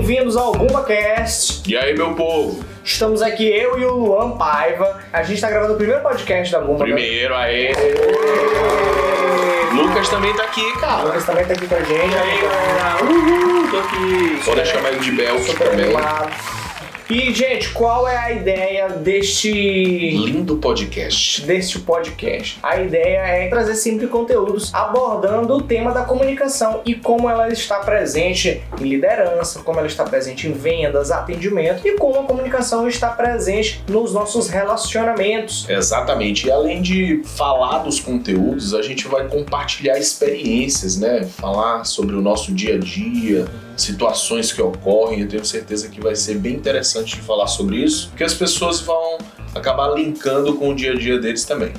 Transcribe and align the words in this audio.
bem-vindos 0.00 0.34
ao 0.34 0.52
BumbaCast. 0.52 1.62
E 1.70 1.76
aí, 1.76 1.94
meu 1.94 2.14
povo? 2.14 2.64
Estamos 2.82 3.20
aqui, 3.20 3.46
eu 3.46 3.78
e 3.78 3.84
o 3.84 3.92
Luan 3.92 4.30
Paiva. 4.30 4.98
A 5.12 5.22
gente 5.22 5.38
tá 5.42 5.50
gravando 5.50 5.74
o 5.74 5.76
primeiro 5.76 6.00
podcast 6.00 6.50
da 6.50 6.60
Bumba. 6.62 6.84
Primeiro, 6.84 7.34
aê! 7.34 7.72
Lucas 9.74 10.08
também 10.08 10.32
tá 10.34 10.44
aqui, 10.44 10.72
cara. 10.80 11.02
Lucas 11.02 11.26
também 11.26 11.44
tá 11.44 11.52
aqui 11.52 11.66
com 11.66 11.74
a 11.74 11.80
gente. 11.80 11.90
E 11.90 12.18
aí, 12.18 12.40
galera? 12.40 13.04
Uhul, 13.04 13.70
tô 13.70 13.78
aqui. 13.78 14.40
Pode 14.42 14.66
chamar 14.66 14.88
ele 14.88 15.00
de 15.00 15.12
Belk 15.12 15.54
também. 15.56 15.84
animado. 15.84 16.59
E, 17.10 17.34
gente, 17.34 17.70
qual 17.70 18.06
é 18.06 18.16
a 18.16 18.30
ideia 18.30 18.88
deste 18.90 19.50
Lindo 19.50 20.58
podcast. 20.58 21.44
deste 21.44 21.80
podcast. 21.80 22.60
A 22.62 22.80
ideia 22.80 23.18
é 23.18 23.48
trazer 23.48 23.74
sempre 23.74 24.06
conteúdos 24.06 24.72
abordando 24.72 25.56
o 25.56 25.60
tema 25.60 25.90
da 25.90 26.04
comunicação 26.04 26.82
e 26.86 26.94
como 26.94 27.28
ela 27.28 27.48
está 27.48 27.80
presente 27.80 28.62
em 28.80 28.84
liderança, 28.84 29.58
como 29.64 29.80
ela 29.80 29.88
está 29.88 30.04
presente 30.04 30.46
em 30.46 30.52
vendas, 30.52 31.10
atendimento 31.10 31.84
e 31.84 31.96
como 31.98 32.20
a 32.20 32.22
comunicação 32.22 32.86
está 32.86 33.08
presente 33.08 33.82
nos 33.88 34.14
nossos 34.14 34.48
relacionamentos. 34.48 35.68
Exatamente. 35.68 36.46
E 36.46 36.52
além 36.52 36.80
de 36.80 37.22
falar 37.24 37.78
dos 37.78 37.98
conteúdos, 37.98 38.72
a 38.72 38.82
gente 38.82 39.08
vai 39.08 39.26
compartilhar 39.26 39.98
experiências, 39.98 40.96
né? 40.96 41.24
Falar 41.24 41.84
sobre 41.84 42.14
o 42.14 42.22
nosso 42.22 42.52
dia 42.52 42.76
a 42.76 42.78
dia, 42.78 43.48
situações 43.76 44.52
que 44.52 44.62
ocorrem. 44.62 45.22
Eu 45.22 45.28
tenho 45.28 45.44
certeza 45.44 45.88
que 45.88 46.00
vai 46.00 46.14
ser 46.14 46.36
bem 46.36 46.54
interessante 46.54 46.99
de 47.04 47.16
falar 47.16 47.46
sobre 47.46 47.76
isso, 47.76 48.08
porque 48.08 48.24
as 48.24 48.34
pessoas 48.34 48.80
vão 48.80 49.18
acabar 49.54 49.88
linkando 49.94 50.54
com 50.54 50.70
o 50.70 50.74
dia 50.74 50.92
a 50.92 50.96
dia 50.96 51.18
deles 51.18 51.44
também. 51.44 51.72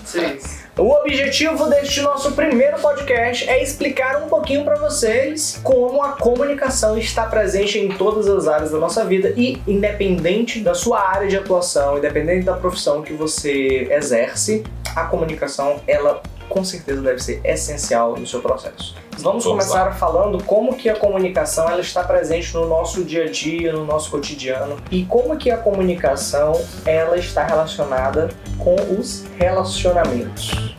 O 0.77 0.89
objetivo 0.89 1.67
deste 1.67 2.01
nosso 2.01 2.31
primeiro 2.31 2.79
podcast 2.79 3.47
é 3.49 3.61
explicar 3.61 4.23
um 4.23 4.29
pouquinho 4.29 4.63
para 4.63 4.75
vocês 4.75 5.59
como 5.63 6.01
a 6.01 6.13
comunicação 6.13 6.97
está 6.97 7.25
presente 7.25 7.77
em 7.77 7.89
todas 7.89 8.27
as 8.27 8.47
áreas 8.47 8.71
da 8.71 8.77
nossa 8.77 9.03
vida 9.03 9.33
e 9.35 9.61
independente 9.67 10.61
da 10.61 10.73
sua 10.73 11.01
área 11.01 11.27
de 11.27 11.35
atuação, 11.35 11.97
independente 11.97 12.45
da 12.45 12.53
profissão 12.53 13.01
que 13.01 13.13
você 13.13 13.87
exerce, 13.91 14.63
a 14.95 15.03
comunicação 15.05 15.81
ela 15.87 16.21
com 16.51 16.63
certeza 16.63 17.01
deve 17.01 17.19
ser 17.19 17.41
essencial 17.43 18.15
no 18.15 18.27
seu 18.27 18.41
processo. 18.41 18.93
Vamos, 19.17 19.43
Vamos 19.43 19.45
começar 19.45 19.91
falando 19.93 20.43
como 20.43 20.75
que 20.75 20.89
a 20.89 20.95
comunicação 20.95 21.69
ela 21.69 21.81
está 21.81 22.03
presente 22.03 22.53
no 22.53 22.67
nosso 22.67 23.03
dia 23.03 23.25
a 23.25 23.29
dia, 23.29 23.71
no 23.71 23.85
nosso 23.85 24.11
cotidiano 24.11 24.77
e 24.89 25.05
como 25.05 25.37
que 25.37 25.49
a 25.49 25.57
comunicação 25.57 26.53
ela 26.85 27.17
está 27.17 27.45
relacionada 27.45 28.29
com 28.57 28.75
os 28.99 29.25
relacionamentos. 29.37 30.70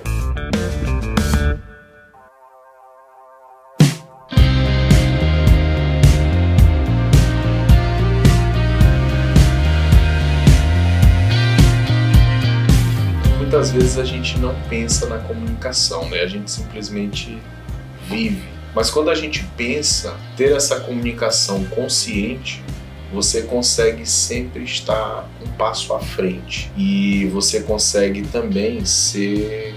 Muitas 13.63 13.81
vezes 13.81 13.99
a 13.99 14.05
gente 14.05 14.39
não 14.39 14.53
pensa 14.69 15.07
na 15.07 15.19
comunicação, 15.19 16.09
né? 16.09 16.19
A 16.23 16.27
gente 16.27 16.51
simplesmente 16.51 17.41
vive. 18.09 18.43
Mas 18.75 18.91
quando 18.91 19.09
a 19.09 19.15
gente 19.15 19.45
pensa 19.57 20.17
ter 20.37 20.51
essa 20.51 20.81
comunicação 20.81 21.65
consciente, 21.67 22.61
você 23.13 23.43
consegue 23.43 24.05
sempre 24.05 24.65
estar 24.65 25.29
um 25.41 25.49
passo 25.53 25.95
à 25.95 26.01
frente 26.01 26.73
e 26.77 27.27
você 27.27 27.61
consegue 27.63 28.23
também 28.23 28.85
ser 28.85 29.77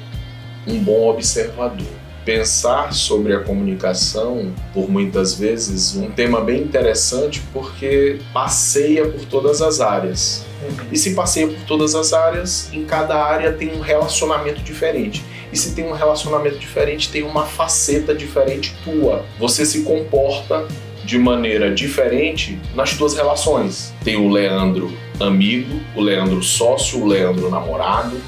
um 0.65 0.79
bom 0.79 1.07
observador. 1.07 1.85
Pensar 2.25 2.91
sobre 2.91 3.35
a 3.35 3.39
comunicação, 3.41 4.51
por 4.73 4.89
muitas 4.89 5.35
vezes, 5.35 5.95
um 5.95 6.09
tema 6.09 6.41
bem 6.41 6.63
interessante 6.63 7.43
porque 7.53 8.19
passeia 8.33 9.07
por 9.07 9.25
todas 9.25 9.61
as 9.61 9.79
áreas. 9.79 10.43
E 10.91 10.97
se 10.97 11.13
passeia 11.13 11.47
por 11.47 11.61
todas 11.67 11.93
as 11.93 12.13
áreas, 12.13 12.73
em 12.73 12.83
cada 12.83 13.23
área 13.23 13.53
tem 13.53 13.77
um 13.77 13.79
relacionamento 13.79 14.63
diferente. 14.63 15.23
E 15.53 15.57
se 15.57 15.75
tem 15.75 15.85
um 15.85 15.93
relacionamento 15.93 16.57
diferente, 16.57 17.11
tem 17.11 17.21
uma 17.21 17.45
faceta 17.45 18.13
diferente 18.15 18.75
tua. 18.83 19.23
Você 19.37 19.63
se 19.63 19.83
comporta 19.83 20.67
de 21.03 21.19
maneira 21.19 21.71
diferente 21.73 22.59
nas 22.73 22.97
tuas 22.97 23.13
relações. 23.13 23.93
Tem 24.03 24.15
o 24.15 24.27
Leandro 24.27 24.91
amigo, 25.19 25.79
o 25.95 26.01
Leandro 26.01 26.41
sócio, 26.41 27.01
o 27.01 27.05
Leandro 27.05 27.49
namorado. 27.49 28.19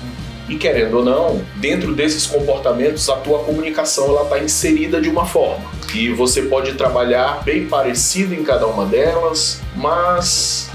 E 0.48 0.56
querendo 0.56 1.00
ou 1.00 1.06
não, 1.06 1.42
dentro 1.56 1.94
desses 1.94 2.26
comportamentos, 2.26 3.10
a 3.10 3.18
tua 3.18 3.40
comunicação 3.40 4.06
ela 4.06 4.24
está 4.24 4.40
inserida 4.40 5.02
de 5.02 5.10
uma 5.10 5.26
forma. 5.26 5.66
E 5.94 6.10
você 6.10 6.44
pode 6.44 6.74
trabalhar 6.74 7.44
bem 7.44 7.68
parecido 7.68 8.34
em 8.34 8.44
cada 8.44 8.66
uma 8.66 8.86
delas, 8.86 9.62
mas 9.76 10.70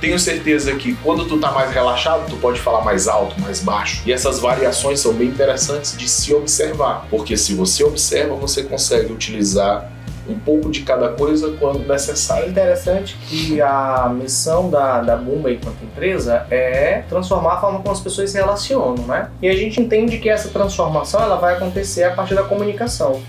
tenho 0.00 0.18
certeza 0.18 0.74
que 0.74 0.94
quando 0.96 1.24
tu 1.24 1.38
tá 1.38 1.50
mais 1.50 1.72
relaxado, 1.72 2.28
tu 2.28 2.36
pode 2.36 2.60
falar 2.60 2.84
mais 2.84 3.08
alto, 3.08 3.40
mais 3.40 3.60
baixo. 3.60 4.02
E 4.04 4.12
essas 4.12 4.38
variações 4.38 5.00
são 5.00 5.12
bem 5.14 5.28
interessantes 5.28 5.96
de 5.96 6.08
se 6.08 6.34
observar, 6.34 7.06
porque 7.10 7.36
se 7.36 7.54
você 7.54 7.82
observa, 7.82 8.34
você 8.34 8.62
consegue 8.62 9.12
utilizar 9.12 9.90
um 10.28 10.38
pouco 10.38 10.70
de 10.70 10.82
cada 10.82 11.10
coisa 11.10 11.54
quando 11.58 11.84
É 11.84 11.88
necessário. 11.92 12.48
interessante 12.48 13.16
que 13.28 13.60
a 13.60 14.10
missão 14.14 14.70
da, 14.70 15.00
da 15.00 15.16
Bumba 15.16 15.50
enquanto 15.50 15.82
empresa 15.82 16.46
é 16.50 17.02
transformar 17.08 17.54
a 17.54 17.60
forma 17.60 17.80
como 17.80 17.92
as 17.92 18.00
pessoas 18.00 18.30
se 18.30 18.36
relacionam, 18.36 19.06
né? 19.06 19.30
E 19.42 19.48
a 19.48 19.54
gente 19.54 19.80
entende 19.80 20.18
que 20.18 20.28
essa 20.28 20.48
transformação 20.48 21.22
ela 21.22 21.36
vai 21.36 21.54
acontecer 21.54 22.04
a 22.04 22.12
partir 22.12 22.34
da 22.34 22.42
comunicação. 22.42 23.20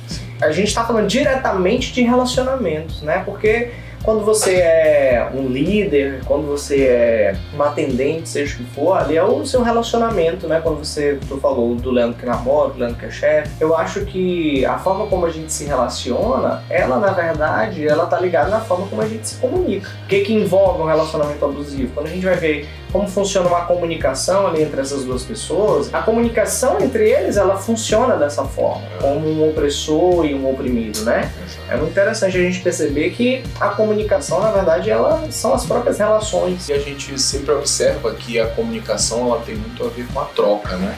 A 0.41 0.51
gente 0.51 0.67
está 0.67 0.83
falando 0.83 1.07
diretamente 1.07 1.93
de 1.93 2.01
relacionamentos, 2.01 3.01
né? 3.01 3.23
Porque 3.25 3.71
quando 4.05 4.23
você 4.23 4.57
é 4.57 5.29
um 5.33 5.47
líder, 5.47 6.21
quando 6.25 6.45
você 6.45 6.85
é 6.85 7.35
um 7.57 7.63
atendente, 7.63 8.29
seja 8.29 8.53
o 8.53 8.57
que 8.59 8.63
for, 8.65 8.93
ali 8.93 9.17
é 9.17 9.23
o 9.23 9.43
seu 9.45 9.63
relacionamento, 9.63 10.47
né? 10.47 10.61
Quando 10.61 10.77
você, 10.77 11.17
tu 11.27 11.37
falou 11.37 11.73
do 11.73 11.89
Leandro 11.89 12.19
que 12.19 12.25
namora, 12.25 12.69
do 12.69 12.79
Leandro 12.79 12.97
que 12.97 13.05
é 13.05 13.11
chefe, 13.11 13.49
eu 13.59 13.75
acho 13.75 14.05
que 14.05 14.63
a 14.63 14.77
forma 14.77 15.07
como 15.07 15.25
a 15.25 15.31
gente 15.31 15.51
se 15.51 15.65
relaciona, 15.65 16.63
ela 16.69 16.99
na 16.99 17.11
verdade, 17.11 17.87
ela 17.87 18.05
tá 18.05 18.19
ligada 18.19 18.51
na 18.51 18.61
forma 18.61 18.87
como 18.87 19.01
a 19.01 19.07
gente 19.07 19.27
se 19.27 19.35
comunica. 19.37 19.89
O 20.03 20.07
que 20.07 20.21
que 20.21 20.33
envolve 20.33 20.83
um 20.83 20.85
relacionamento 20.85 21.43
abusivo? 21.43 21.91
Quando 21.95 22.05
a 22.05 22.11
gente 22.11 22.25
vai 22.25 22.35
ver 22.35 22.69
como 22.95 23.09
funciona 23.09 23.49
uma 23.49 23.65
comunicação 23.65 24.47
ali 24.47 24.63
entre 24.63 24.79
essas 24.79 25.03
duas 25.03 25.21
pessoas, 25.21 25.93
a 25.93 26.01
comunicação 26.01 26.79
entre 26.79 27.11
eles, 27.11 27.35
ela 27.35 27.57
funciona 27.57 28.15
dessa 28.15 28.45
forma, 28.45 28.87
como 29.01 29.27
um 29.27 29.49
opressor 29.49 30.25
e 30.25 30.33
um 30.33 30.49
oprimido, 30.49 31.03
né? 31.03 31.29
É 31.67 31.75
muito 31.75 31.91
interessante 31.91 32.37
a 32.37 32.41
gente 32.41 32.61
perceber 32.61 33.09
que 33.09 33.43
a 33.59 33.67
comunicação, 33.67 34.39
na 34.39 34.49
verdade, 34.49 34.89
ela 34.89 35.29
são 35.29 35.53
as 35.53 35.65
próprias 35.65 35.99
relações. 35.99 36.69
E 36.69 36.73
a 36.73 36.79
gente 36.79 37.19
sempre 37.19 37.51
observa 37.51 38.13
que 38.13 38.39
a 38.39 38.47
comunicação 38.47 39.27
ela 39.27 39.41
tem 39.41 39.55
muito 39.55 39.83
a 39.83 39.89
ver 39.89 40.07
com 40.13 40.21
a 40.21 40.25
troca, 40.25 40.77
né? 40.77 40.97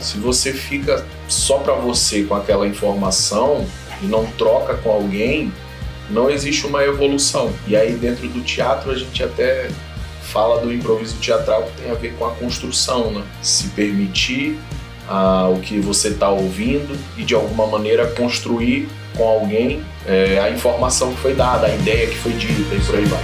Se 0.00 0.16
você 0.16 0.50
fica 0.50 1.04
só 1.28 1.58
para 1.58 1.74
você 1.74 2.22
com 2.22 2.34
aquela 2.34 2.66
informação 2.66 3.66
e 4.00 4.06
não 4.06 4.24
troca 4.38 4.74
com 4.76 4.90
alguém, 4.90 5.52
não 6.08 6.30
existe 6.30 6.66
uma 6.66 6.82
evolução. 6.82 7.52
E 7.66 7.76
aí 7.76 7.92
dentro 7.92 8.26
do 8.28 8.40
teatro 8.40 8.90
a 8.90 8.94
gente 8.94 9.22
até 9.22 9.68
fala 10.34 10.60
do 10.60 10.74
improviso 10.74 11.16
teatral 11.18 11.62
que 11.62 11.82
tem 11.82 11.92
a 11.92 11.94
ver 11.94 12.12
com 12.14 12.26
a 12.26 12.32
construção, 12.32 13.12
né? 13.12 13.22
Se 13.40 13.68
permitir 13.68 14.58
ah, 15.08 15.48
o 15.48 15.60
que 15.60 15.78
você 15.78 16.08
está 16.08 16.28
ouvindo 16.28 16.98
e 17.16 17.22
de 17.22 17.36
alguma 17.36 17.68
maneira 17.68 18.08
construir 18.08 18.88
com 19.16 19.22
alguém 19.22 19.84
eh, 20.04 20.40
a 20.42 20.50
informação 20.50 21.14
que 21.14 21.20
foi 21.20 21.34
dada, 21.34 21.68
a 21.68 21.74
ideia 21.74 22.08
que 22.08 22.16
foi 22.16 22.32
dita 22.32 22.74
e 22.74 22.80
por 22.80 22.96
aí 22.96 23.04
vai. 23.04 23.22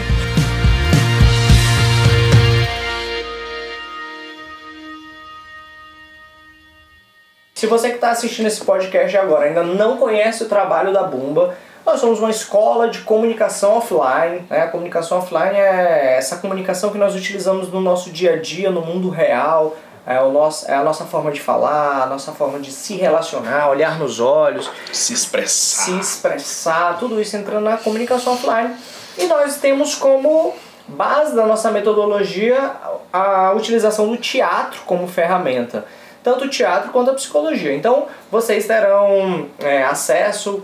Se 7.56 7.66
você 7.66 7.88
que 7.88 7.96
está 7.96 8.12
assistindo 8.12 8.46
esse 8.46 8.64
podcast 8.64 9.16
agora 9.16 9.46
ainda 9.46 9.64
não 9.64 9.96
conhece 9.96 10.44
o 10.44 10.48
trabalho 10.48 10.92
da 10.92 11.02
Bumba, 11.02 11.56
nós 11.84 12.00
somos 12.00 12.18
uma 12.18 12.30
escola 12.30 12.88
de 12.88 13.00
comunicação 13.00 13.78
offline. 13.78 14.44
Né? 14.48 14.62
A 14.62 14.68
comunicação 14.68 15.18
offline 15.18 15.56
é 15.56 16.16
essa 16.16 16.36
comunicação 16.36 16.90
que 16.90 16.98
nós 16.98 17.14
utilizamos 17.14 17.70
no 17.72 17.80
nosso 17.80 18.10
dia 18.10 18.34
a 18.34 18.36
dia, 18.36 18.70
no 18.70 18.80
mundo 18.80 19.08
real. 19.08 19.76
É, 20.06 20.20
o 20.20 20.30
nosso, 20.32 20.68
é 20.70 20.74
a 20.74 20.82
nossa 20.82 21.04
forma 21.04 21.30
de 21.30 21.40
falar, 21.40 22.02
a 22.02 22.06
nossa 22.06 22.32
forma 22.32 22.58
de 22.58 22.72
se 22.72 22.94
relacionar, 22.94 23.68
olhar 23.68 23.98
nos 23.98 24.18
olhos, 24.18 24.70
Se 24.92 25.12
expressar. 25.12 25.84
se 25.84 25.98
expressar, 25.98 26.98
tudo 26.98 27.20
isso 27.20 27.36
entrando 27.36 27.64
na 27.64 27.76
comunicação 27.76 28.32
offline. 28.32 28.74
E 29.18 29.26
nós 29.26 29.56
temos 29.56 29.94
como 29.94 30.54
base 30.88 31.36
da 31.36 31.46
nossa 31.46 31.70
metodologia 31.70 32.72
a 33.12 33.52
utilização 33.52 34.08
do 34.08 34.16
teatro 34.16 34.80
como 34.86 35.06
ferramenta. 35.06 35.84
Tanto 36.22 36.46
o 36.46 36.48
teatro 36.48 36.90
quanto 36.90 37.10
a 37.10 37.14
psicologia. 37.14 37.74
Então, 37.74 38.06
vocês 38.30 38.66
terão 38.66 39.48
é, 39.58 39.82
acesso 39.84 40.62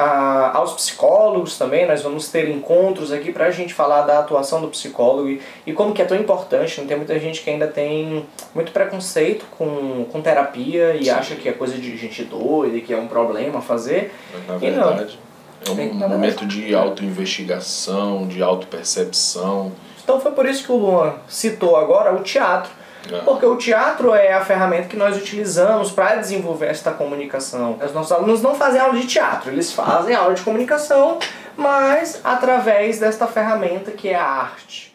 a- 0.00 0.56
aos 0.56 0.72
psicólogos 0.74 1.58
também. 1.58 1.86
Nós 1.86 2.02
vamos 2.02 2.28
ter 2.28 2.48
encontros 2.48 3.10
aqui 3.12 3.32
para 3.32 3.46
a 3.46 3.50
gente 3.50 3.74
falar 3.74 4.02
da 4.02 4.20
atuação 4.20 4.60
do 4.60 4.68
psicólogo 4.68 5.28
e, 5.28 5.42
e 5.66 5.72
como 5.72 5.92
que 5.92 6.00
é 6.00 6.04
tão 6.04 6.16
importante. 6.16 6.80
Não 6.80 6.86
tem 6.86 6.96
muita 6.96 7.18
gente 7.18 7.42
que 7.42 7.50
ainda 7.50 7.66
tem 7.66 8.24
muito 8.54 8.70
preconceito 8.72 9.44
com, 9.58 10.04
com 10.10 10.20
terapia 10.22 10.94
e 10.94 11.10
acha 11.10 11.34
que 11.34 11.48
é 11.48 11.52
coisa 11.52 11.76
de 11.76 11.96
gente 11.96 12.22
doida 12.24 12.76
e 12.76 12.80
que 12.80 12.94
é 12.94 12.96
um 12.96 13.08
problema 13.08 13.60
fazer. 13.60 14.14
Na 14.46 14.54
E 14.56 14.70
não. 14.70 14.88
verdade, 14.88 15.18
É 15.66 15.70
um 15.70 16.08
momento 16.08 16.46
de 16.46 16.72
autoinvestigação, 16.74 18.26
de 18.28 18.42
autopercepção. 18.42 19.72
Então 20.04 20.20
foi 20.20 20.32
por 20.32 20.46
isso 20.46 20.64
que 20.64 20.72
o 20.72 20.76
Luan 20.76 21.14
citou 21.28 21.76
agora 21.76 22.14
o 22.14 22.22
teatro. 22.22 22.70
É. 23.10 23.18
Porque 23.20 23.46
o 23.46 23.56
teatro 23.56 24.14
é 24.14 24.32
a 24.32 24.44
ferramenta 24.44 24.88
que 24.88 24.96
nós 24.96 25.16
utilizamos 25.16 25.90
para 25.90 26.16
desenvolver 26.16 26.66
esta 26.66 26.90
comunicação. 26.90 27.78
Os 27.84 27.92
nossos 27.92 28.12
alunos 28.12 28.42
não 28.42 28.54
fazem 28.54 28.80
aula 28.80 28.98
de 28.98 29.06
teatro, 29.06 29.50
eles 29.50 29.72
fazem 29.72 30.14
aula 30.14 30.34
de 30.34 30.42
comunicação, 30.42 31.18
mas 31.56 32.20
através 32.22 32.98
desta 32.98 33.26
ferramenta 33.26 33.90
que 33.90 34.08
é 34.08 34.16
a 34.16 34.24
arte. 34.24 34.87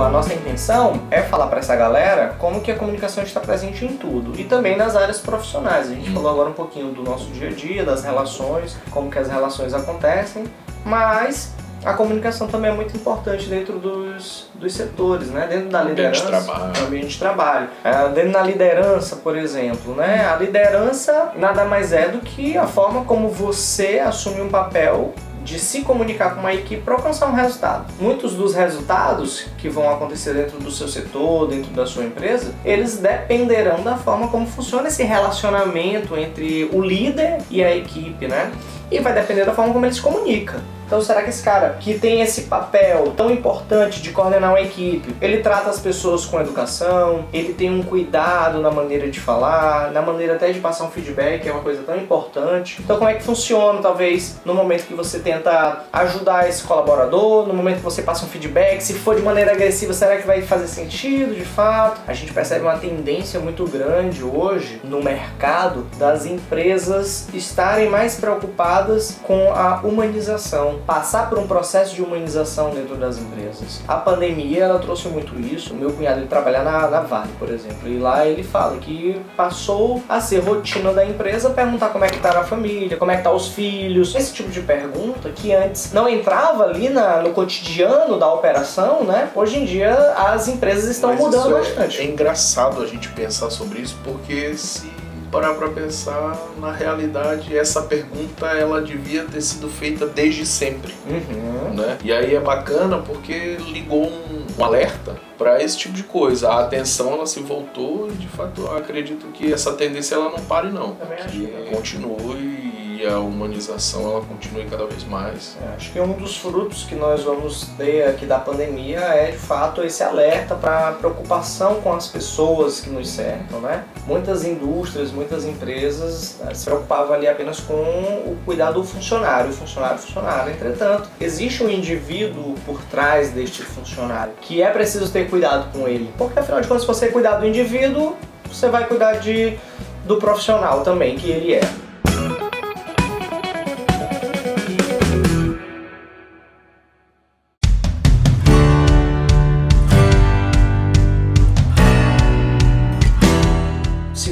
A 0.00 0.08
nossa 0.08 0.34
intenção 0.34 1.02
é 1.10 1.22
falar 1.22 1.46
para 1.48 1.58
essa 1.58 1.74
galera 1.74 2.34
como 2.38 2.60
que 2.60 2.70
a 2.70 2.76
comunicação 2.76 3.22
está 3.22 3.40
presente 3.40 3.84
em 3.84 3.96
tudo 3.96 4.38
e 4.38 4.44
também 4.44 4.76
nas 4.76 4.96
áreas 4.96 5.18
profissionais. 5.20 5.90
A 5.90 5.94
gente 5.94 6.10
falou 6.10 6.30
agora 6.30 6.48
um 6.48 6.54
pouquinho 6.54 6.92
do 6.92 7.02
nosso 7.02 7.26
dia 7.30 7.48
a 7.48 7.52
dia, 7.52 7.84
das 7.84 8.04
relações, 8.04 8.76
como 8.90 9.10
que 9.10 9.18
as 9.18 9.28
relações 9.28 9.74
acontecem, 9.74 10.44
mas 10.84 11.54
a 11.84 11.92
comunicação 11.92 12.48
também 12.48 12.70
é 12.70 12.74
muito 12.74 12.96
importante 12.96 13.48
dentro 13.48 13.78
dos, 13.78 14.48
dos 14.54 14.74
setores, 14.74 15.28
né? 15.28 15.46
Dentro 15.46 15.68
da 15.68 15.82
liderança, 15.82 16.24
ambiente 16.24 16.40
de 16.40 16.46
trabalho. 16.46 16.86
ambiente 16.86 17.08
de 17.08 17.18
trabalho. 17.18 17.68
É, 17.84 18.08
dentro 18.08 18.32
da 18.32 18.42
liderança, 18.42 19.16
por 19.16 19.36
exemplo, 19.36 19.94
né? 19.94 20.28
A 20.28 20.36
liderança 20.36 21.32
nada 21.36 21.64
mais 21.64 21.92
é 21.92 22.08
do 22.08 22.18
que 22.18 22.56
a 22.56 22.66
forma 22.66 23.04
como 23.04 23.28
você 23.28 24.00
assume 24.00 24.40
um 24.40 24.48
papel 24.48 25.14
de 25.48 25.58
se 25.58 25.80
comunicar 25.80 26.34
com 26.34 26.40
uma 26.40 26.52
equipe 26.52 26.82
para 26.82 26.94
alcançar 26.94 27.26
um 27.26 27.34
resultado. 27.34 27.90
Muitos 27.98 28.34
dos 28.34 28.54
resultados 28.54 29.46
que 29.56 29.68
vão 29.68 29.90
acontecer 29.90 30.34
dentro 30.34 30.58
do 30.58 30.70
seu 30.70 30.86
setor, 30.86 31.48
dentro 31.48 31.70
da 31.72 31.86
sua 31.86 32.04
empresa, 32.04 32.54
eles 32.64 32.98
dependerão 32.98 33.82
da 33.82 33.96
forma 33.96 34.28
como 34.28 34.46
funciona 34.46 34.88
esse 34.88 35.02
relacionamento 35.02 36.16
entre 36.18 36.68
o 36.70 36.82
líder 36.82 37.38
e 37.50 37.64
a 37.64 37.74
equipe, 37.74 38.28
né? 38.28 38.52
E 38.90 38.98
vai 39.00 39.12
depender 39.12 39.44
da 39.44 39.52
forma 39.52 39.72
como 39.72 39.84
ele 39.84 39.94
se 39.94 40.00
comunica. 40.00 40.60
Então 40.88 41.02
será 41.02 41.22
que 41.22 41.28
esse 41.28 41.42
cara 41.42 41.76
que 41.78 41.98
tem 41.98 42.22
esse 42.22 42.44
papel 42.44 43.12
tão 43.14 43.30
importante 43.30 44.00
de 44.00 44.10
coordenar 44.10 44.52
uma 44.52 44.60
equipe, 44.62 45.14
ele 45.20 45.42
trata 45.42 45.68
as 45.68 45.78
pessoas 45.78 46.24
com 46.24 46.40
educação, 46.40 47.26
ele 47.30 47.52
tem 47.52 47.70
um 47.70 47.82
cuidado 47.82 48.58
na 48.62 48.70
maneira 48.70 49.10
de 49.10 49.20
falar, 49.20 49.92
na 49.92 50.00
maneira 50.00 50.36
até 50.36 50.50
de 50.50 50.60
passar 50.60 50.84
um 50.84 50.90
feedback, 50.90 51.42
que 51.42 51.48
é 51.50 51.52
uma 51.52 51.60
coisa 51.60 51.82
tão 51.82 51.94
importante. 51.94 52.80
Então 52.82 52.96
como 52.96 53.10
é 53.10 53.12
que 53.12 53.22
funciona, 53.22 53.82
talvez, 53.82 54.38
no 54.46 54.54
momento 54.54 54.86
que 54.86 54.94
você 54.94 55.18
tenta 55.18 55.84
ajudar 55.92 56.48
esse 56.48 56.62
colaborador, 56.62 57.46
no 57.46 57.52
momento 57.52 57.76
que 57.76 57.84
você 57.84 58.00
passa 58.00 58.24
um 58.24 58.28
feedback, 58.28 58.80
se 58.80 58.94
for 58.94 59.14
de 59.14 59.20
maneira 59.20 59.52
agressiva, 59.52 59.92
será 59.92 60.16
que 60.16 60.26
vai 60.26 60.40
fazer 60.40 60.68
sentido 60.68 61.34
de 61.34 61.44
fato? 61.44 62.00
A 62.06 62.14
gente 62.14 62.32
percebe 62.32 62.62
uma 62.62 62.78
tendência 62.78 63.38
muito 63.38 63.66
grande 63.66 64.24
hoje 64.24 64.80
no 64.82 65.02
mercado 65.02 65.86
das 65.98 66.24
empresas 66.24 67.28
estarem 67.34 67.90
mais 67.90 68.16
preocupadas 68.16 68.77
com 69.22 69.52
a 69.52 69.80
humanização 69.82 70.80
passar 70.86 71.28
por 71.28 71.38
um 71.38 71.46
processo 71.46 71.94
de 71.94 72.02
humanização 72.02 72.70
dentro 72.70 72.96
das 72.96 73.18
empresas. 73.18 73.80
A 73.86 73.96
pandemia 73.96 74.64
ela 74.64 74.78
trouxe 74.78 75.08
muito 75.08 75.38
isso. 75.38 75.74
O 75.74 75.76
meu 75.76 75.92
cunhado 75.92 76.20
ele 76.20 76.26
trabalha 76.26 76.62
na, 76.62 76.88
na 76.88 77.00
Vale, 77.00 77.30
por 77.38 77.48
exemplo, 77.48 77.88
e 77.88 77.98
lá 77.98 78.26
ele 78.26 78.42
fala 78.42 78.76
que 78.78 79.20
passou 79.36 80.02
a 80.08 80.20
ser 80.20 80.40
rotina 80.40 80.92
da 80.92 81.04
empresa 81.04 81.50
perguntar 81.50 81.90
como 81.90 82.04
é 82.04 82.08
que 82.08 82.18
tá 82.18 82.38
a 82.38 82.44
família, 82.44 82.96
como 82.96 83.10
é 83.10 83.16
que 83.16 83.22
tá 83.22 83.32
os 83.32 83.48
filhos, 83.48 84.14
esse 84.14 84.32
tipo 84.32 84.50
de 84.50 84.60
pergunta 84.60 85.30
que 85.30 85.52
antes 85.54 85.92
não 85.92 86.08
entrava 86.08 86.64
ali 86.64 86.88
na, 86.88 87.22
no 87.22 87.30
cotidiano 87.30 88.18
da 88.18 88.32
operação, 88.32 89.04
né? 89.04 89.30
Hoje 89.34 89.58
em 89.58 89.64
dia 89.64 89.94
as 90.16 90.48
empresas 90.48 90.84
estão 90.84 91.10
Mas 91.10 91.20
mudando 91.20 91.56
é, 91.56 91.58
bastante. 91.58 92.00
É 92.00 92.04
engraçado 92.04 92.82
a 92.82 92.86
gente 92.86 93.08
pensar 93.10 93.50
sobre 93.50 93.80
isso 93.80 93.96
porque 94.04 94.54
se 94.56 94.97
parar 95.30 95.54
para 95.54 95.68
pensar, 95.68 96.38
na 96.58 96.72
realidade, 96.72 97.56
essa 97.56 97.82
pergunta 97.82 98.46
ela 98.46 98.80
devia 98.80 99.24
ter 99.24 99.40
sido 99.40 99.68
feita 99.68 100.06
desde 100.06 100.44
sempre. 100.44 100.94
Uhum. 101.06 101.74
Né? 101.74 101.98
E 102.02 102.12
aí 102.12 102.34
é 102.34 102.40
bacana 102.40 102.98
porque 102.98 103.56
ligou 103.70 104.06
um, 104.06 104.46
um 104.58 104.64
alerta 104.64 105.16
para 105.36 105.62
esse 105.62 105.78
tipo 105.78 105.94
de 105.94 106.02
coisa. 106.02 106.50
A 106.50 106.64
atenção 106.64 107.12
ela 107.12 107.26
se 107.26 107.40
voltou 107.40 108.08
e 108.10 108.14
de 108.14 108.28
fato 108.28 108.62
eu 108.62 108.76
acredito 108.76 109.26
que 109.28 109.52
essa 109.52 109.72
tendência 109.72 110.16
ela 110.16 110.30
não 110.30 110.40
pare 110.40 110.70
não. 110.70 110.94
Também 110.94 111.18
que 111.26 111.54
acho. 111.54 111.70
continue 111.70 112.67
e 112.98 113.06
a 113.06 113.18
humanização 113.20 114.10
ela 114.10 114.20
continue 114.22 114.64
cada 114.64 114.84
vez 114.86 115.04
mais. 115.04 115.56
É, 115.62 115.76
acho 115.76 115.92
que 115.92 116.00
um 116.00 116.12
dos 116.14 116.36
frutos 116.36 116.82
que 116.82 116.96
nós 116.96 117.22
vamos 117.22 117.68
ter 117.76 118.08
aqui 118.08 118.26
da 118.26 118.38
pandemia 118.38 118.98
é 118.98 119.30
de 119.30 119.38
fato 119.38 119.82
esse 119.82 120.02
alerta 120.02 120.56
para 120.56 120.92
preocupação 120.92 121.80
com 121.80 121.92
as 121.92 122.08
pessoas 122.08 122.80
que 122.80 122.90
nos 122.90 123.08
cercam, 123.08 123.60
né? 123.60 123.84
Muitas 124.04 124.44
indústrias, 124.44 125.12
muitas 125.12 125.44
empresas 125.44 126.38
né, 126.40 126.52
se 126.52 126.64
preocupavam 126.64 127.14
ali 127.14 127.28
apenas 127.28 127.60
com 127.60 127.74
o 127.74 128.36
cuidado 128.44 128.74
do 128.74 128.84
funcionário, 128.84 129.52
funcionário, 129.52 129.98
funcionário. 129.98 130.52
Entretanto, 130.52 131.08
existe 131.20 131.62
um 131.62 131.68
indivíduo 131.68 132.54
por 132.66 132.82
trás 132.84 133.30
deste 133.30 133.62
funcionário 133.62 134.32
que 134.40 134.60
é 134.60 134.70
preciso 134.70 135.10
ter 135.12 135.30
cuidado 135.30 135.70
com 135.72 135.86
ele, 135.86 136.10
porque 136.18 136.38
afinal 136.38 136.60
de 136.60 136.66
contas, 136.66 136.82
se 136.82 136.88
você 136.88 137.08
cuidar 137.08 137.36
do 137.36 137.46
indivíduo, 137.46 138.16
você 138.44 138.68
vai 138.68 138.86
cuidar 138.86 139.14
de 139.14 139.56
do 140.04 140.16
profissional 140.16 140.80
também 140.80 141.16
que 141.16 141.30
ele 141.30 141.54
é. 141.54 141.87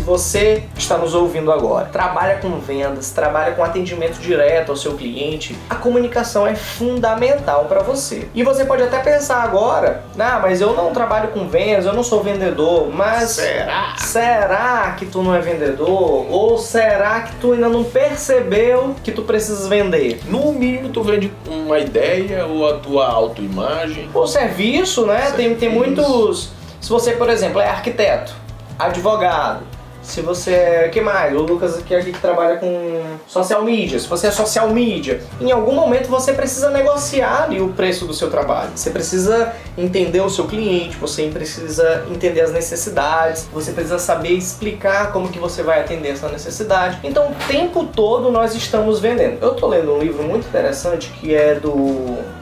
Você 0.00 0.62
está 0.76 0.96
nos 0.96 1.14
ouvindo 1.14 1.52
agora, 1.52 1.86
trabalha 1.86 2.36
com 2.36 2.58
vendas, 2.58 3.10
trabalha 3.10 3.54
com 3.54 3.62
atendimento 3.62 4.18
direto 4.18 4.70
ao 4.70 4.76
seu 4.76 4.94
cliente, 4.94 5.56
a 5.68 5.74
comunicação 5.74 6.46
é 6.46 6.54
fundamental 6.54 7.66
para 7.66 7.82
você. 7.82 8.28
E 8.34 8.42
você 8.42 8.64
pode 8.64 8.82
até 8.82 8.98
pensar 8.98 9.42
agora, 9.42 10.04
ah, 10.18 10.38
mas 10.40 10.60
eu 10.60 10.74
não 10.74 10.92
trabalho 10.92 11.28
com 11.28 11.48
vendas, 11.48 11.86
eu 11.86 11.92
não 11.92 12.02
sou 12.02 12.22
vendedor, 12.22 12.88
mas 12.92 13.30
será? 13.30 13.94
Será 13.98 14.94
que 14.98 15.06
tu 15.06 15.22
não 15.22 15.34
é 15.34 15.40
vendedor? 15.40 16.26
Ou 16.30 16.58
será 16.58 17.20
que 17.20 17.36
tu 17.36 17.52
ainda 17.52 17.68
não 17.68 17.84
percebeu 17.84 18.94
que 19.02 19.12
tu 19.12 19.22
precisas 19.22 19.66
vender? 19.66 20.20
No 20.26 20.52
mínimo 20.52 20.88
tu 20.90 21.02
vende 21.02 21.32
uma 21.46 21.78
ideia 21.78 22.46
ou 22.46 22.68
a 22.68 22.78
tua 22.78 23.06
autoimagem. 23.06 24.08
O 24.14 24.26
serviço, 24.26 25.06
né? 25.06 25.26
Serviço. 25.26 25.36
Tem, 25.36 25.54
tem 25.56 25.68
muitos. 25.68 26.50
Se 26.80 26.90
você, 26.90 27.12
por 27.12 27.28
exemplo, 27.28 27.60
é 27.60 27.68
arquiteto, 27.68 28.34
advogado, 28.78 29.62
se 30.06 30.22
você 30.22 30.52
é. 30.52 30.88
que 30.88 31.00
mais? 31.00 31.34
O 31.34 31.42
Lucas 31.42 31.76
aqui, 31.76 31.94
aqui 31.94 32.12
que 32.12 32.20
trabalha 32.20 32.58
com 32.58 33.02
social 33.26 33.64
media. 33.64 33.98
Se 33.98 34.06
você 34.06 34.28
é 34.28 34.30
social 34.30 34.70
media, 34.70 35.20
em 35.40 35.50
algum 35.50 35.74
momento 35.74 36.08
você 36.08 36.32
precisa 36.32 36.70
negociar 36.70 37.42
ali 37.42 37.60
o 37.60 37.70
preço 37.70 38.06
do 38.06 38.14
seu 38.14 38.30
trabalho. 38.30 38.70
Você 38.74 38.90
precisa 38.90 39.52
entender 39.76 40.20
o 40.20 40.30
seu 40.30 40.46
cliente, 40.46 40.96
você 40.96 41.28
precisa 41.28 42.06
entender 42.08 42.40
as 42.40 42.52
necessidades, 42.52 43.48
você 43.52 43.72
precisa 43.72 43.98
saber 43.98 44.30
explicar 44.30 45.12
como 45.12 45.28
que 45.28 45.40
você 45.40 45.62
vai 45.64 45.80
atender 45.80 46.10
essa 46.10 46.28
necessidade. 46.28 47.00
Então, 47.02 47.32
o 47.32 47.34
tempo 47.48 47.84
todo 47.84 48.30
nós 48.30 48.54
estamos 48.54 49.00
vendendo. 49.00 49.42
Eu 49.42 49.54
tô 49.54 49.66
lendo 49.66 49.92
um 49.92 49.98
livro 49.98 50.22
muito 50.22 50.46
interessante 50.46 51.10
que 51.20 51.34
é 51.34 51.56
do, 51.56 51.74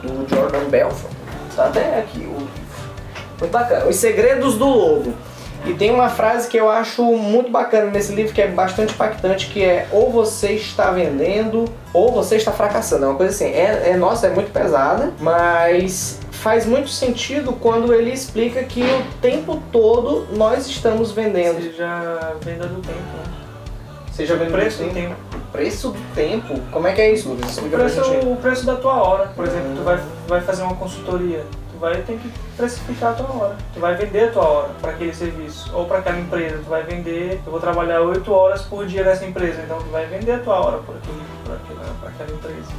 do 0.03 0.29
Jordan 0.29 0.65
Belfort. 0.69 1.11
Tá 1.55 1.65
até 1.65 1.99
aqui 1.99 2.19
o. 2.19 2.47
Muito 3.39 3.51
bacana. 3.51 3.87
Os 3.87 3.95
Segredos 3.95 4.55
do 4.55 4.65
Lobo. 4.65 5.13
E 5.65 5.73
tem 5.73 5.91
uma 5.91 6.09
frase 6.09 6.47
que 6.47 6.57
eu 6.57 6.69
acho 6.69 7.03
muito 7.03 7.49
bacana 7.49 7.89
nesse 7.89 8.13
livro, 8.13 8.33
que 8.33 8.41
é 8.41 8.47
bastante 8.47 8.93
impactante, 8.93 9.47
que 9.47 9.63
é 9.63 9.87
ou 9.91 10.11
você 10.11 10.51
está 10.51 10.91
vendendo 10.91 11.65
ou 11.93 12.11
você 12.11 12.35
está 12.35 12.51
fracassando. 12.51 13.05
É 13.05 13.07
uma 13.07 13.15
coisa 13.15 13.33
assim, 13.33 13.45
é, 13.45 13.89
é 13.91 13.97
nossa, 13.97 14.27
é 14.27 14.29
muito 14.29 14.51
pesada, 14.51 15.11
mas 15.19 16.19
faz 16.31 16.65
muito 16.65 16.89
sentido 16.89 17.53
quando 17.53 17.93
ele 17.93 18.11
explica 18.11 18.63
que 18.63 18.81
o 18.83 19.03
tempo 19.21 19.61
todo 19.71 20.27
nós 20.35 20.67
estamos 20.67 21.11
vendendo. 21.11 21.61
Seja 21.61 22.33
venda 22.41 22.67
do 22.67 22.81
tempo, 22.81 22.99
né? 22.99 23.23
Seja 24.11 24.35
venda 24.35 24.51
preço 24.51 24.83
do 24.83 24.93
tempo. 24.93 24.95
tempo. 24.95 25.15
Preço 25.51 25.89
do 25.89 25.99
tempo? 26.13 26.59
Como 26.71 26.85
é 26.87 26.93
que 26.93 27.01
é 27.01 27.11
isso, 27.11 27.29
Lucas? 27.29 27.57
O 27.57 27.63
preço, 27.63 28.01
o 28.01 28.35
preço 28.35 28.65
da 28.65 28.75
tua 28.75 28.93
hora. 29.01 29.27
Por 29.35 29.45
exemplo, 29.45 29.71
Hum. 29.71 29.75
tu 29.77 29.83
vai, 29.83 29.99
vai 30.27 30.41
fazer 30.41 30.63
uma 30.63 30.75
consultoria. 30.75 31.43
Tu 31.75 31.79
vai 31.79 32.01
ter 32.03 32.17
que 32.17 32.31
precificar 32.55 33.11
a 33.11 33.15
tua 33.15 33.35
hora. 33.35 33.57
Tu 33.73 33.79
vai 33.81 33.95
vender 33.95 34.29
a 34.29 34.31
tua 34.31 34.43
hora 34.43 34.69
para 34.81 34.91
aquele 34.91 35.13
serviço. 35.13 35.75
Ou 35.75 35.85
para 35.85 35.97
aquela 35.97 36.19
empresa. 36.19 36.57
Tu 36.59 36.69
vai 36.69 36.83
vender. 36.83 37.41
Eu 37.45 37.51
vou 37.51 37.59
trabalhar 37.59 37.99
8 37.99 38.31
horas 38.31 38.61
por 38.61 38.85
dia 38.85 39.03
nessa 39.03 39.25
empresa. 39.25 39.61
Então 39.61 39.77
tu 39.79 39.89
vai 39.89 40.05
vender 40.05 40.31
a 40.31 40.39
tua 40.39 40.55
hora 40.55 40.77
para 40.77 40.95
aquela, 41.55 41.95
aquela 42.07 42.31
empresa. 42.31 42.71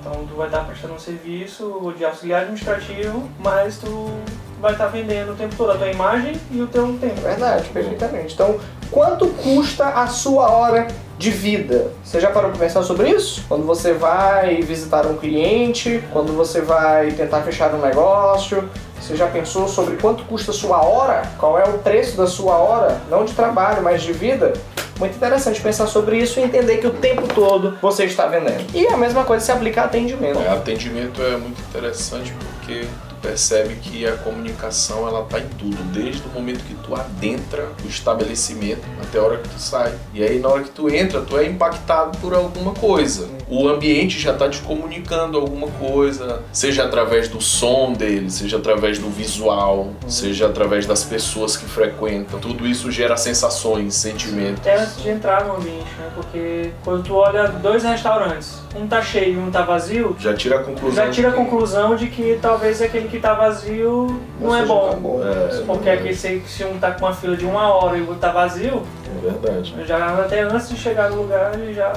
Então 0.00 0.26
tu 0.26 0.34
vai 0.36 0.48
estar 0.48 0.64
prestando 0.64 0.92
um 0.92 0.98
serviço 0.98 1.94
de 1.96 2.04
auxiliar 2.04 2.42
administrativo, 2.42 3.26
mas 3.38 3.78
tu 3.78 4.20
vai 4.60 4.72
estar 4.72 4.86
vendendo 4.86 5.32
o 5.32 5.34
tempo 5.34 5.54
todo 5.56 5.72
a 5.72 5.76
tua 5.76 5.88
imagem 5.88 6.34
e 6.50 6.60
o 6.60 6.66
teu 6.66 6.86
tempo. 7.00 7.20
Verdade, 7.20 7.68
perfeitamente. 7.68 8.34
Então, 8.34 8.58
quanto 8.90 9.26
custa 9.28 9.86
a 9.86 10.06
sua 10.06 10.50
hora 10.50 10.86
de 11.18 11.30
vida? 11.30 11.92
Você 12.04 12.20
já 12.20 12.30
parou 12.30 12.50
para 12.50 12.60
pensar 12.60 12.82
sobre 12.82 13.08
isso? 13.10 13.44
Quando 13.48 13.64
você 13.64 13.92
vai 13.92 14.60
visitar 14.62 15.06
um 15.06 15.16
cliente, 15.16 16.02
quando 16.12 16.32
você 16.32 16.60
vai 16.60 17.10
tentar 17.12 17.42
fechar 17.42 17.74
um 17.74 17.80
negócio, 17.80 18.68
Você 19.00 19.14
já 19.14 19.26
pensou 19.26 19.68
sobre 19.68 19.96
quanto 19.96 20.24
custa 20.24 20.50
a 20.50 20.54
sua 20.54 20.82
hora? 20.82 21.22
Qual 21.38 21.58
é 21.58 21.64
o 21.64 21.78
preço 21.78 22.16
da 22.16 22.26
sua 22.26 22.56
hora? 22.56 23.00
Não 23.10 23.24
de 23.24 23.34
trabalho, 23.34 23.82
mas 23.82 24.02
de 24.02 24.12
vida? 24.12 24.52
Muito 24.98 25.14
interessante 25.14 25.60
pensar 25.60 25.86
sobre 25.86 26.16
isso 26.18 26.40
e 26.40 26.42
entender 26.42 26.78
que 26.78 26.86
o 26.86 26.90
tempo 26.90 27.22
todo 27.32 27.76
você 27.82 28.04
está 28.04 28.26
vendendo. 28.26 28.64
E 28.74 28.86
a 28.86 28.96
mesma 28.96 29.24
coisa 29.24 29.44
se 29.44 29.52
aplica 29.52 29.82
a 29.82 29.84
atendimento. 29.84 30.40
É, 30.40 30.48
atendimento 30.48 31.22
é 31.22 31.36
muito 31.36 31.60
interessante 31.60 32.32
porque 32.32 32.86
percebe 33.16 33.76
que 33.76 34.06
a 34.06 34.16
comunicação 34.16 35.06
ela 35.06 35.24
tá 35.24 35.38
em 35.38 35.48
tudo, 35.58 35.76
desde 35.92 36.22
o 36.26 36.30
momento 36.30 36.64
que 36.64 36.74
tu 36.74 36.94
adentra 36.94 37.68
o 37.84 37.88
estabelecimento 37.88 38.82
até 39.02 39.18
a 39.18 39.22
hora 39.22 39.36
que 39.38 39.48
tu 39.48 39.58
sai. 39.58 39.94
E 40.12 40.22
aí 40.22 40.38
na 40.38 40.48
hora 40.48 40.62
que 40.62 40.70
tu 40.70 40.88
entra, 40.88 41.20
tu 41.20 41.36
é 41.38 41.46
impactado 41.46 42.16
por 42.18 42.34
alguma 42.34 42.72
coisa. 42.72 43.28
O 43.48 43.68
ambiente 43.68 44.18
já 44.18 44.32
tá 44.32 44.48
te 44.48 44.60
comunicando 44.60 45.38
alguma 45.38 45.68
coisa, 45.68 46.42
seja 46.52 46.84
através 46.84 47.28
do 47.28 47.40
som 47.40 47.92
dele, 47.92 48.30
seja 48.30 48.56
através 48.56 48.98
do 48.98 49.08
visual, 49.08 49.92
seja 50.08 50.46
através 50.46 50.84
das 50.84 51.04
pessoas 51.04 51.56
que 51.56 51.64
frequentam. 51.64 52.40
Tudo 52.40 52.66
isso 52.66 52.90
gera 52.90 53.16
sensações, 53.16 53.94
sentimentos. 53.94 54.60
Até 54.60 54.76
antes 54.80 55.02
de 55.02 55.08
entrar 55.08 55.44
no 55.44 55.56
ambiente, 55.56 55.90
né? 55.98 56.10
Porque 56.14 56.72
quando 56.84 57.04
tu 57.04 57.14
olha 57.14 57.48
dois 57.48 57.84
restaurantes, 57.84 58.65
um 58.76 58.86
tá 58.86 59.00
cheio 59.02 59.34
e 59.34 59.38
um 59.38 59.50
tá 59.50 59.62
vazio, 59.62 60.14
Já 60.18 60.34
tira 60.34 60.56
a 60.60 60.62
conclusão. 60.62 61.04
já 61.04 61.10
tira 61.10 61.28
a 61.28 61.30
de 61.30 61.36
que- 61.36 61.42
conclusão 61.44 61.96
de 61.96 62.06
que 62.08 62.38
talvez 62.40 62.80
aquele 62.82 63.08
que 63.08 63.18
tá 63.18 63.34
vazio 63.34 64.20
não 64.40 64.54
é 64.54 64.60
seja 64.60 64.72
bom. 64.72 64.90
tão 64.90 65.00
bom. 65.00 65.20
É, 65.22 65.62
Porque 65.66 66.14
se, 66.14 66.40
se 66.46 66.64
um 66.64 66.78
tá 66.78 66.92
com 66.92 67.04
uma 67.06 67.14
fila 67.14 67.36
de 67.36 67.44
uma 67.44 67.72
hora 67.74 67.96
e 67.96 68.00
o 68.02 68.06
outro 68.06 68.20
tá 68.20 68.30
vazio, 68.30 68.82
É 69.16 69.30
verdade. 69.30 69.74
já 69.86 70.20
até 70.20 70.40
antes 70.42 70.68
de 70.68 70.76
chegar 70.76 71.10
no 71.10 71.22
lugar 71.22 71.54
ele 71.54 71.72
já, 71.74 71.92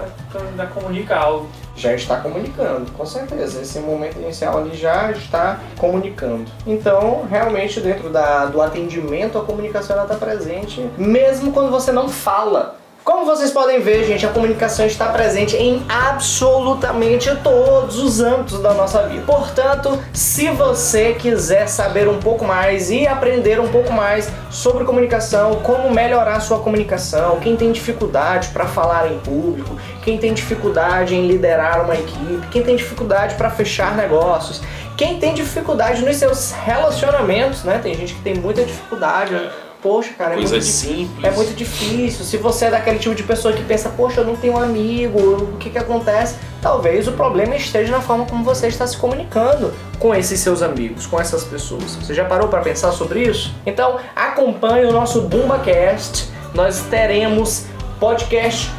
já 0.58 0.66
comunica 0.68 1.16
algo. 1.16 1.48
já 1.76 1.94
está 1.94 2.18
comunicando, 2.18 2.92
com 2.92 3.06
certeza. 3.06 3.62
Esse 3.62 3.80
momento 3.80 4.18
inicial 4.20 4.58
ali 4.58 4.76
já 4.76 5.12
está 5.12 5.60
comunicando. 5.78 6.46
Então, 6.68 7.26
realmente, 7.30 7.80
dentro 7.80 8.10
da, 8.10 8.46
do 8.46 8.62
atendimento, 8.62 9.38
a 9.38 9.44
comunicação 9.44 9.96
ela 9.96 10.06
está 10.06 10.16
presente, 10.16 10.86
mesmo 10.98 11.52
quando 11.54 11.70
você 11.72 11.92
não 11.92 12.10
fala. 12.10 12.69
Como 13.10 13.26
vocês 13.26 13.50
podem 13.50 13.82
ver, 13.82 14.06
gente, 14.06 14.24
a 14.24 14.30
comunicação 14.30 14.86
está 14.86 15.08
presente 15.08 15.58
em 15.58 15.84
absolutamente 15.90 17.36
todos 17.38 17.98
os 17.98 18.22
âmbitos 18.22 18.62
da 18.62 18.72
nossa 18.72 19.08
vida. 19.08 19.24
Portanto, 19.26 20.00
se 20.14 20.48
você 20.50 21.14
quiser 21.14 21.66
saber 21.66 22.08
um 22.08 22.20
pouco 22.20 22.46
mais 22.46 22.92
e 22.92 23.08
aprender 23.08 23.60
um 23.60 23.68
pouco 23.68 23.92
mais 23.92 24.30
sobre 24.52 24.86
comunicação, 24.86 25.56
como 25.64 25.90
melhorar 25.90 26.40
sua 26.40 26.60
comunicação, 26.60 27.40
quem 27.40 27.56
tem 27.56 27.72
dificuldade 27.72 28.50
para 28.50 28.68
falar 28.68 29.12
em 29.12 29.18
público, 29.18 29.76
quem 30.04 30.20
tem 30.20 30.32
dificuldade 30.32 31.16
em 31.16 31.26
liderar 31.26 31.86
uma 31.86 31.96
equipe, 31.96 32.46
quem 32.52 32.62
tem 32.62 32.76
dificuldade 32.76 33.34
para 33.34 33.50
fechar 33.50 33.98
negócios, 33.98 34.62
quem 34.96 35.18
tem 35.18 35.34
dificuldade 35.34 36.06
nos 36.06 36.16
seus 36.16 36.52
relacionamentos, 36.52 37.64
né? 37.64 37.80
Tem 37.82 37.96
gente 37.96 38.14
que 38.14 38.22
tem 38.22 38.36
muita 38.36 38.64
dificuldade. 38.64 39.34
Poxa, 39.82 40.12
cara, 40.18 40.34
é 40.34 40.36
muito 40.38 40.50
Coisas 40.50 40.66
difícil. 40.66 40.98
simples. 40.98 41.24
É 41.24 41.32
muito 41.32 41.54
difícil. 41.56 42.26
Se 42.26 42.38
você 42.38 42.66
é 42.66 42.72
daquele 42.72 43.00
tipo 43.00 43.16
de 43.16 43.24
pessoa 43.24 43.54
que 43.54 43.64
pensa, 43.64 43.90
poxa, 43.90 44.22
eu 44.22 44.26
não 44.26 44.36
tenho 44.36 44.54
um 44.54 44.58
amigo, 44.58 45.20
o 45.20 45.58
que 45.58 45.70
que 45.70 45.78
acontece? 45.78 46.36
Talvez 46.62 47.08
o 47.08 47.14
problema 47.14 47.56
esteja 47.56 47.92
na 47.92 48.02
forma 48.02 48.26
como 48.26 48.44
você 48.44 48.68
está 48.68 48.86
se 48.86 48.98
comunicando 48.98 49.74
com 49.98 50.14
esses 50.14 50.40
seus 50.42 50.62
amigos, 50.62 51.06
com 51.06 51.20
essas 51.20 51.46
pessoas. 51.46 51.96
Você 51.96 52.14
já 52.14 52.26
parou 52.26 52.50
para 52.50 52.60
pensar 52.62 52.92
sobre 52.92 53.22
isso? 53.24 53.54
Então, 53.66 53.98
acompanhe 54.16 54.86
o 54.86 54.92
nosso 54.92 55.22
BumbaCast. 55.22 56.30
Nós 56.54 56.82
teremos 56.90 57.66
podcast 58.00 58.70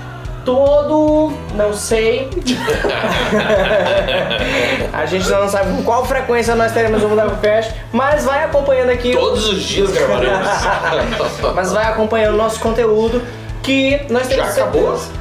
todo, 0.45 1.33
não 1.55 1.73
sei. 1.73 2.29
A 4.93 5.07
gente 5.07 5.29
não 5.29 5.49
sabe 5.49 5.77
com 5.77 5.83
qual 5.83 6.05
frequência 6.05 6.55
nós 6.55 6.73
teremos 6.73 7.03
o 7.03 7.09
BumbaCast, 7.09 7.75
mas 7.93 8.25
vai 8.25 8.45
acompanhando 8.45 8.91
aqui 8.91 9.13
Todos 9.13 9.49
os 9.49 9.63
dias 9.63 9.91
gravaremos. 9.91 10.49
mas 11.55 11.73
vai 11.73 11.85
acompanhando 11.87 12.35
o 12.35 12.39
nosso 12.39 12.61
conteúdo 12.61 13.23
que 13.63 14.01
nós 14.11 14.27
temos 14.27 14.47
Já 14.47 14.53
acabou? 14.63 14.97
certeza- 14.97 15.21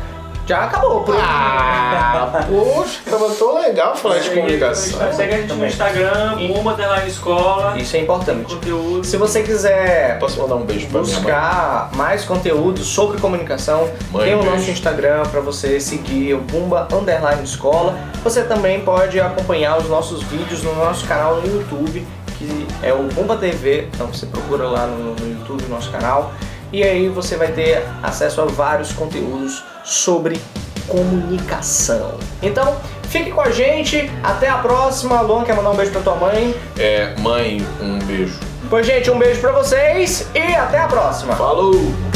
Já 0.49 0.63
acabou, 0.63 1.01
por 1.03 1.15
Ah, 1.15 2.43
poxa, 2.49 3.01
tava 3.07 3.29
tão 3.35 3.61
legal 3.61 3.95
falar 3.95 4.17
de 4.17 4.31
comunicação. 4.31 5.13
Segue 5.13 5.33
a 5.33 5.37
gente 5.37 5.47
no 5.49 5.53
Também. 5.53 5.69
Instagram, 5.69 6.37
Bumba 6.47 6.71
Underline 6.73 7.07
Escola, 7.07 7.77
Isso 7.77 7.95
é 7.95 7.99
importante. 7.99 8.55
conteúdo. 8.55 9.03
Se 9.05 9.15
você 9.15 9.43
quiser 9.43 10.17
Posso 10.17 10.41
mandar 10.41 10.55
um 10.55 10.65
beijo 10.65 10.87
pra 10.87 11.01
minha 11.01 11.13
mãe? 11.13 11.23
buscar 11.23 11.89
mais 11.93 12.25
conteúdo 12.25 12.83
sobre 12.83 13.21
comunicação, 13.21 13.87
Mãe, 14.11 14.25
tem 14.25 14.33
o 14.35 14.39
beijo. 14.39 14.55
nosso 14.55 14.71
Instagram 14.71 15.21
para 15.29 15.39
você 15.39 15.79
seguir, 15.79 16.33
o 16.33 16.39
Bumba 16.39 16.87
Underline 16.91 17.43
Escola. 17.43 17.95
Você 18.23 18.41
também 18.41 18.81
pode 18.81 19.21
acompanhar 19.21 19.77
os 19.77 19.87
nossos 19.87 20.23
vídeos 20.23 20.63
no 20.63 20.73
nosso 20.73 21.05
canal 21.05 21.35
no 21.35 21.45
YouTube, 21.59 22.07
que 22.39 22.65
é 22.81 22.91
o 22.91 23.03
Bumba 23.03 23.35
TV. 23.37 23.87
Então 23.93 24.07
você 24.07 24.25
procura 24.25 24.63
lá 24.67 24.87
no, 24.87 25.13
no 25.13 25.29
YouTube, 25.39 25.61
no 25.69 25.75
nosso 25.75 25.91
canal. 25.91 26.31
E 26.73 26.81
aí 26.83 27.07
você 27.07 27.35
vai 27.35 27.47
ter 27.51 27.83
acesso 28.01 28.41
a 28.41 28.45
vários 28.45 28.91
conteúdos 28.93 29.63
sobre 29.83 30.39
comunicação. 30.87 32.15
Então, 32.41 32.77
fique 33.03 33.31
com 33.31 33.41
a 33.41 33.51
gente. 33.51 34.09
Até 34.23 34.49
a 34.49 34.57
próxima. 34.57 35.21
Luan, 35.21 35.43
quer 35.43 35.55
mandar 35.55 35.71
um 35.71 35.75
beijo 35.75 35.91
pra 35.91 36.01
tua 36.01 36.15
mãe? 36.15 36.55
É, 36.77 37.15
mãe, 37.19 37.65
um 37.81 37.99
beijo. 37.99 38.39
Pois, 38.69 38.85
gente, 38.85 39.09
um 39.09 39.17
beijo 39.17 39.39
pra 39.39 39.51
vocês 39.51 40.27
e 40.35 40.55
até 40.55 40.79
a 40.79 40.87
próxima. 40.87 41.35
Falou! 41.35 42.08